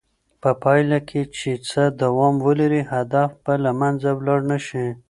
په 0.41 0.49
پایله 0.63 0.99
کې 1.09 1.21
چې 1.37 1.49
هڅه 1.57 1.83
دوام 2.03 2.35
ولري، 2.47 2.81
هدف 2.93 3.29
به 3.43 3.53
له 3.63 3.71
منځه 3.79 4.09
ولاړ 4.17 4.39
نه 4.51 4.57
شي. 4.67 4.85